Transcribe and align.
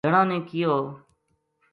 جنا 0.05 0.21
نے 0.31 0.37
کہیو 0.49 0.75